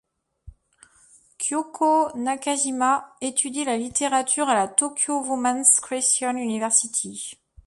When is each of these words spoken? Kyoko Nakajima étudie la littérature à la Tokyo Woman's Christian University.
Kyoko 1.37 2.11
Nakajima 2.17 3.13
étudie 3.21 3.65
la 3.65 3.77
littérature 3.77 4.49
à 4.49 4.55
la 4.55 4.67
Tokyo 4.67 5.21
Woman's 5.23 5.79
Christian 5.79 6.35
University. 6.37 7.33